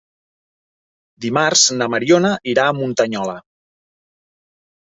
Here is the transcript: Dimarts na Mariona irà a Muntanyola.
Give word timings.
Dimarts 1.25 1.65
na 1.81 1.89
Mariona 1.95 2.33
irà 2.55 2.65
a 2.71 2.75
Muntanyola. 2.81 3.39